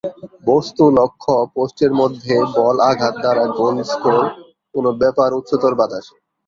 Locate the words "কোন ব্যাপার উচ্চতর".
4.75-5.73